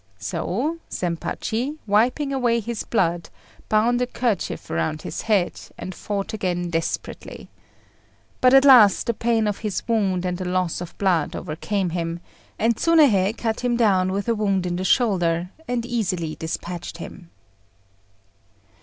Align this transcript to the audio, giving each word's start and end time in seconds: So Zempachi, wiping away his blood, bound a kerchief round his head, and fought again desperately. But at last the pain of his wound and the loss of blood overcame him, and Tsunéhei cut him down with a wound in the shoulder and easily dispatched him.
So 0.17 0.79
Zempachi, 0.89 1.77
wiping 1.85 2.33
away 2.33 2.59
his 2.59 2.83
blood, 2.85 3.29
bound 3.69 4.01
a 4.01 4.07
kerchief 4.07 4.67
round 4.71 5.03
his 5.03 5.21
head, 5.21 5.61
and 5.77 5.93
fought 5.93 6.33
again 6.33 6.71
desperately. 6.71 7.49
But 8.41 8.55
at 8.55 8.65
last 8.65 9.05
the 9.05 9.13
pain 9.13 9.45
of 9.45 9.59
his 9.59 9.87
wound 9.87 10.25
and 10.25 10.39
the 10.39 10.45
loss 10.45 10.81
of 10.81 10.97
blood 10.97 11.35
overcame 11.35 11.91
him, 11.91 12.19
and 12.57 12.75
Tsunéhei 12.77 13.37
cut 13.37 13.59
him 13.59 13.77
down 13.77 14.11
with 14.11 14.27
a 14.27 14.33
wound 14.33 14.65
in 14.65 14.77
the 14.77 14.83
shoulder 14.83 15.51
and 15.67 15.85
easily 15.85 16.33
dispatched 16.33 16.97
him. 16.97 17.29